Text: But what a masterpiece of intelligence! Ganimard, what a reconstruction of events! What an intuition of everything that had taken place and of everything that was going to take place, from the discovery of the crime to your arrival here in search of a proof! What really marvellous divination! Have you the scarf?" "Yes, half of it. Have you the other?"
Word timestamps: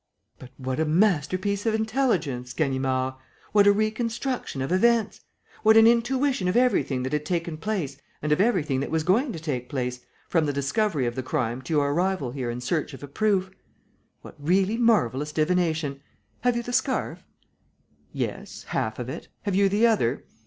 But 0.39 0.49
what 0.57 0.79
a 0.79 0.85
masterpiece 0.85 1.67
of 1.67 1.75
intelligence! 1.75 2.53
Ganimard, 2.55 3.13
what 3.51 3.67
a 3.67 3.71
reconstruction 3.71 4.59
of 4.63 4.71
events! 4.71 5.21
What 5.61 5.77
an 5.77 5.85
intuition 5.85 6.47
of 6.47 6.57
everything 6.57 7.03
that 7.03 7.13
had 7.13 7.23
taken 7.23 7.55
place 7.55 7.97
and 8.19 8.31
of 8.31 8.41
everything 8.41 8.79
that 8.79 8.89
was 8.89 9.03
going 9.03 9.31
to 9.31 9.39
take 9.39 9.69
place, 9.69 9.99
from 10.27 10.47
the 10.47 10.53
discovery 10.53 11.05
of 11.05 11.13
the 11.13 11.21
crime 11.21 11.61
to 11.61 11.73
your 11.75 11.93
arrival 11.93 12.31
here 12.31 12.49
in 12.49 12.61
search 12.61 12.95
of 12.95 13.03
a 13.03 13.07
proof! 13.07 13.51
What 14.23 14.33
really 14.39 14.75
marvellous 14.75 15.31
divination! 15.31 16.01
Have 16.39 16.55
you 16.55 16.63
the 16.63 16.73
scarf?" 16.73 17.23
"Yes, 18.11 18.63
half 18.69 18.97
of 18.97 19.07
it. 19.07 19.27
Have 19.43 19.53
you 19.53 19.69
the 19.69 19.85
other?" 19.85 20.23